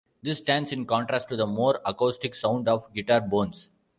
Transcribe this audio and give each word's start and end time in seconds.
This 0.23 0.39
stands 0.39 0.71
in 0.71 0.87
contrast 0.87 1.29
to 1.29 1.35
the 1.35 1.45
more 1.45 1.79
acoustic 1.85 2.33
sound 2.33 2.67
of 2.67 2.91
"Guitar 2.91 3.21
Bones". 3.21 3.69